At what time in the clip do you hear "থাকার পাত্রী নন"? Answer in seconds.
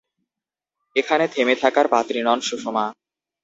1.55-2.39